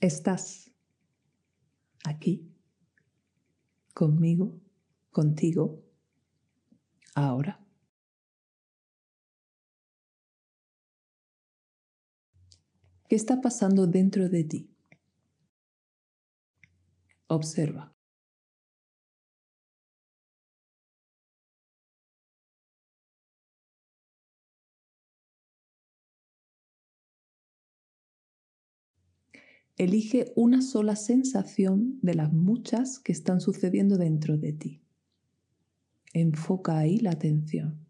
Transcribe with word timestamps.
Estás 0.00 0.72
aquí, 2.04 2.50
conmigo, 3.92 4.58
contigo, 5.10 5.84
ahora. 7.14 7.60
¿Qué 13.08 13.16
está 13.16 13.42
pasando 13.42 13.86
dentro 13.86 14.30
de 14.30 14.44
ti? 14.44 14.70
Observa. 17.26 17.94
Elige 29.80 30.30
una 30.36 30.60
sola 30.60 30.94
sensación 30.94 31.98
de 32.02 32.12
las 32.12 32.34
muchas 32.34 32.98
que 32.98 33.12
están 33.12 33.40
sucediendo 33.40 33.96
dentro 33.96 34.36
de 34.36 34.52
ti. 34.52 34.82
Enfoca 36.12 36.76
ahí 36.76 36.98
la 36.98 37.12
atención. 37.12 37.86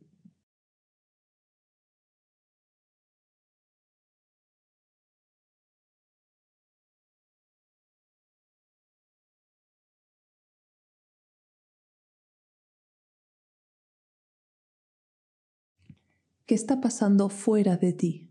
¿Qué 16.46 16.54
está 16.54 16.80
pasando 16.80 17.28
fuera 17.30 17.76
de 17.76 17.92
ti? 17.92 18.29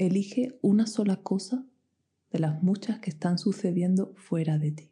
Elige 0.00 0.58
una 0.62 0.86
sola 0.86 1.16
cosa 1.16 1.66
de 2.30 2.38
las 2.38 2.62
muchas 2.62 3.00
que 3.00 3.10
están 3.10 3.36
sucediendo 3.36 4.14
fuera 4.16 4.56
de 4.56 4.72
ti. 4.72 4.90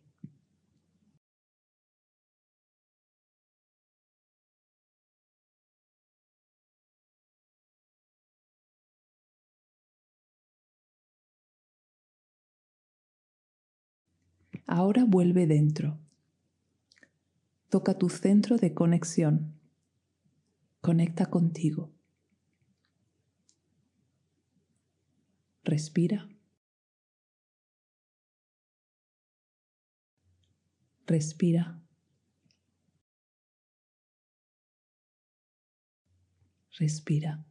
Ahora 14.66 15.06
vuelve 15.06 15.46
dentro. 15.46 15.98
Toca 17.70 17.96
tu 17.96 18.10
centro 18.10 18.58
de 18.58 18.74
conexión. 18.74 19.54
Conecta 20.82 21.30
contigo. 21.30 21.97
Respira. 25.68 26.26
Respira. 31.06 31.78
Respira. 36.78 37.44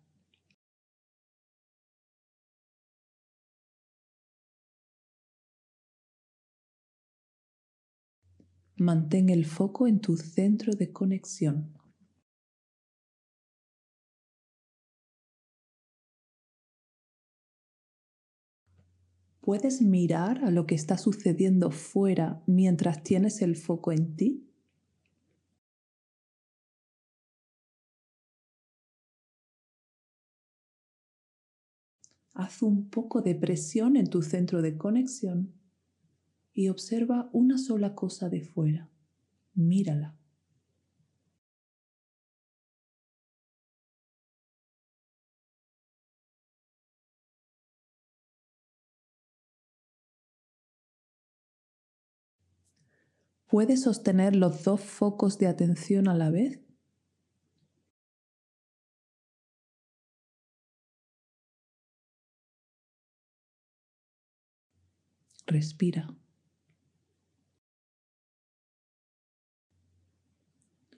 Mantén 8.77 9.29
el 9.29 9.45
foco 9.45 9.85
en 9.85 9.99
tu 10.01 10.17
centro 10.17 10.73
de 10.73 10.91
conexión. 10.91 11.76
¿Puedes 19.47 19.81
mirar 19.81 20.43
a 20.43 20.51
lo 20.51 20.65
que 20.65 20.75
está 20.75 20.97
sucediendo 20.97 21.71
fuera 21.71 22.43
mientras 22.47 23.01
tienes 23.01 23.41
el 23.41 23.55
foco 23.55 23.93
en 23.93 24.17
ti? 24.17 24.45
Haz 32.33 32.61
un 32.61 32.89
poco 32.89 33.21
de 33.21 33.35
presión 33.35 33.95
en 33.95 34.09
tu 34.09 34.21
centro 34.21 34.61
de 34.61 34.75
conexión 34.77 35.53
y 36.53 36.67
observa 36.67 37.29
una 37.31 37.57
sola 37.57 37.95
cosa 37.95 38.27
de 38.27 38.41
fuera. 38.41 38.89
Mírala. 39.53 40.17
¿Puedes 53.47 53.83
sostener 53.83 54.35
los 54.35 54.65
dos 54.65 54.81
focos 54.81 55.37
de 55.37 55.47
atención 55.47 56.09
a 56.09 56.13
la 56.13 56.29
vez? 56.29 56.59
Respira. 65.47 66.09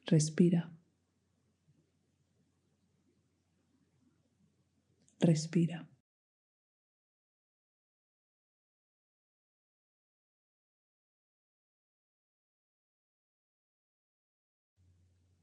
Respira. 0.08 0.72
Respira. 5.22 5.89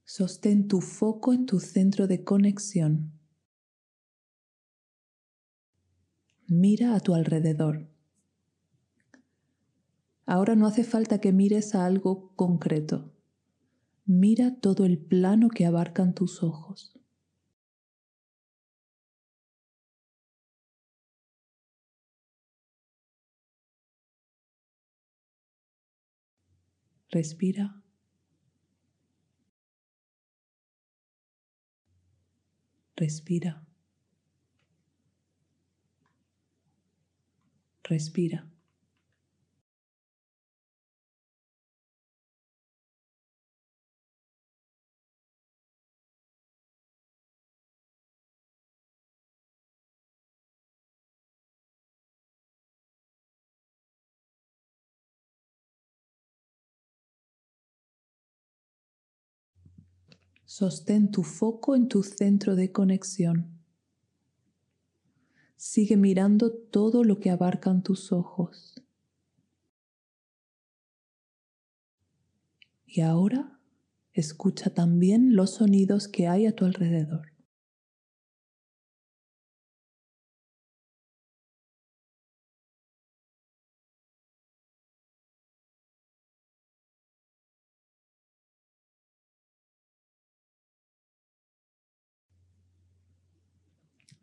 Sostén 0.08 0.68
tu 0.68 0.80
foco 0.80 1.32
en 1.32 1.46
tu 1.46 1.58
centro 1.58 2.06
de 2.06 2.22
conexión. 2.22 3.10
Mira 6.46 6.94
a 6.94 7.00
tu 7.00 7.12
alrededor. 7.12 7.88
Ahora 10.24 10.54
no 10.54 10.68
hace 10.68 10.84
falta 10.84 11.20
que 11.20 11.32
mires 11.32 11.74
a 11.74 11.84
algo 11.84 12.32
concreto. 12.36 13.12
Mira 14.04 14.60
todo 14.60 14.84
el 14.84 14.96
plano 14.96 15.48
que 15.48 15.66
abarcan 15.66 16.14
tus 16.14 16.44
ojos. 16.44 16.96
Respira. 27.10 27.82
Respira. 32.98 33.62
Respira. 37.84 38.55
Sostén 60.46 61.10
tu 61.10 61.24
foco 61.24 61.74
en 61.74 61.88
tu 61.88 62.04
centro 62.04 62.54
de 62.54 62.70
conexión. 62.70 63.58
Sigue 65.56 65.96
mirando 65.96 66.52
todo 66.52 67.02
lo 67.02 67.18
que 67.18 67.30
abarcan 67.30 67.82
tus 67.82 68.12
ojos. 68.12 68.80
Y 72.86 73.00
ahora 73.00 73.58
escucha 74.12 74.72
también 74.72 75.34
los 75.34 75.54
sonidos 75.54 76.06
que 76.06 76.28
hay 76.28 76.46
a 76.46 76.54
tu 76.54 76.64
alrededor. 76.64 77.35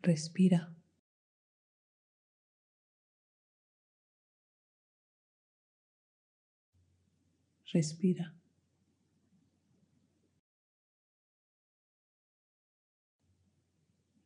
Respira. 0.06 0.70
Respira. 7.72 8.34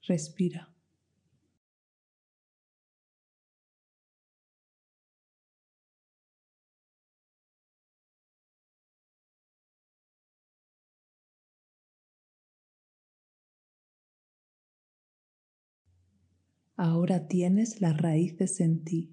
Respira. 0.08 0.77
Ahora 16.80 17.26
tienes 17.26 17.80
las 17.80 17.96
raíces 17.96 18.60
en 18.60 18.84
ti. 18.84 19.10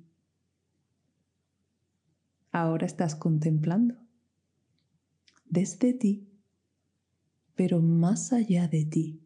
Ahora 2.51 2.85
estás 2.85 3.15
contemplando 3.15 3.95
desde 5.45 5.93
ti, 5.93 6.29
pero 7.55 7.81
más 7.81 8.33
allá 8.33 8.67
de 8.67 8.85
ti. 8.85 9.19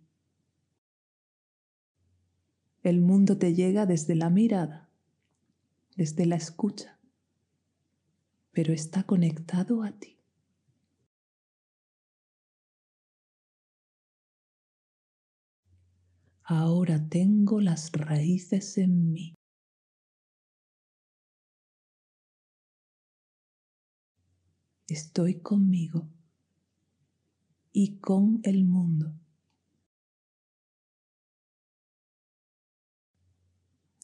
El 2.81 3.01
mundo 3.01 3.38
te 3.38 3.53
llega 3.53 3.86
desde 3.86 4.15
la 4.15 4.30
mirada, 4.30 4.89
desde 5.97 6.25
la 6.25 6.38
escucha, 6.38 6.97
pero 8.53 8.71
está 8.71 9.03
conectado 9.03 9.83
a 9.83 9.92
ti. 9.92 10.19
Ahora 16.51 17.07
tengo 17.07 17.62
las 17.62 17.92
raíces 17.92 18.80
en 18.80 19.12
mí. 19.12 19.36
Estoy 24.88 25.42
conmigo 25.42 26.10
y 27.72 28.00
con 28.00 28.40
el 28.42 28.66
mundo. 28.66 29.13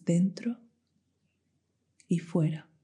Dentro 0.02 0.60
y 2.08 2.20
fuera. 2.20 2.75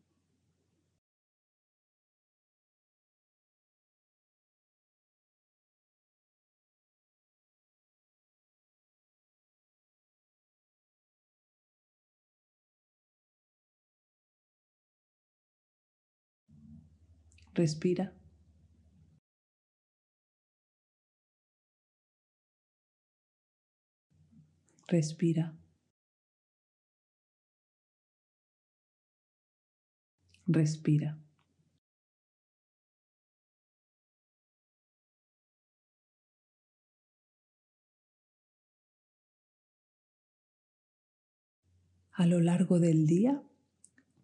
Respira. 17.53 18.13
Respira. 24.87 25.53
Respira. 30.47 31.17
A 42.13 42.25
lo 42.25 42.39
largo 42.39 42.79
del 42.79 43.07
día, 43.07 43.41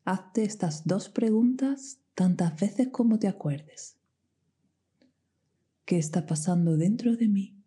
hazte 0.06 0.44
estas 0.44 0.86
dos 0.86 1.10
preguntas 1.10 2.00
tantas 2.18 2.60
veces 2.60 2.88
como 2.92 3.20
te 3.20 3.28
acuerdes. 3.28 3.96
¿Qué 5.86 6.00
está 6.00 6.26
pasando 6.26 6.76
dentro 6.76 7.16
de 7.16 7.28
mí? 7.28 7.64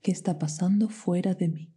¿Qué 0.00 0.10
está 0.10 0.38
pasando 0.38 0.88
fuera 0.88 1.34
de 1.34 1.48
mí? 1.48 1.75